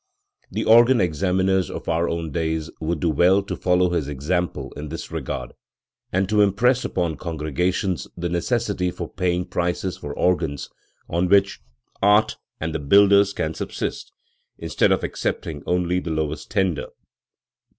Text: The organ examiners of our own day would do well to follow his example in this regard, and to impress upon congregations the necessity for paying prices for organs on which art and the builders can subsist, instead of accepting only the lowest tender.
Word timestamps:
The 0.49 0.65
organ 0.65 0.99
examiners 0.99 1.69
of 1.69 1.87
our 1.87 2.09
own 2.09 2.31
day 2.31 2.59
would 2.79 2.99
do 3.01 3.11
well 3.11 3.43
to 3.43 3.55
follow 3.55 3.91
his 3.91 4.07
example 4.07 4.73
in 4.75 4.89
this 4.89 5.11
regard, 5.11 5.53
and 6.11 6.27
to 6.27 6.41
impress 6.41 6.83
upon 6.83 7.17
congregations 7.17 8.07
the 8.17 8.27
necessity 8.27 8.89
for 8.89 9.07
paying 9.13 9.45
prices 9.45 9.97
for 9.97 10.11
organs 10.15 10.71
on 11.07 11.29
which 11.29 11.59
art 12.01 12.37
and 12.59 12.73
the 12.73 12.79
builders 12.79 13.31
can 13.31 13.53
subsist, 13.53 14.11
instead 14.57 14.91
of 14.91 15.03
accepting 15.03 15.61
only 15.67 15.99
the 15.99 16.09
lowest 16.09 16.49
tender. 16.49 16.87